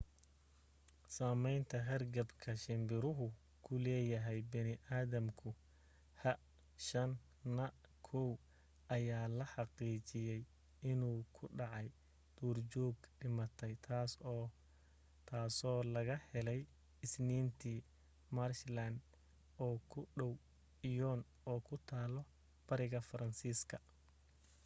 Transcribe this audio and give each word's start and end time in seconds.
saamaynta 1.15 1.77
hargabka 1.89 2.49
shirbirahu 2.61 3.25
ku 3.63 3.71
leeyahay 3.83 4.39
bini 4.51 4.73
adamka 4.99 5.49
h5n1 6.21 8.19
ayaa 8.95 9.25
la 9.37 9.45
xaqiijiyay 9.53 10.41
inuu 10.91 11.19
ku 11.35 11.43
dhacay 11.57 11.87
duurjoog 12.35 12.95
dhimatay 13.19 13.73
tasoo 15.29 15.79
laga 15.93 16.15
helay 16.31 16.61
isniintii, 17.05 17.79
maarshlaan 18.35 18.95
oo 19.65 19.75
u 19.97 19.99
dhaw 20.17 20.33
lyon 20.91 21.19
oo 21.49 21.59
ku 21.67 21.75
taal 21.89 22.13
bariga 22.67 22.99
faransiiska 23.09 23.75